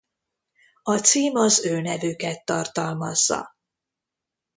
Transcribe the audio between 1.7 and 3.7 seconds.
nevüket tartalmazza.